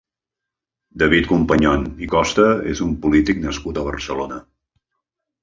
[1.01, 4.43] David Companyon i Costa és un polític nascut a Barcelona.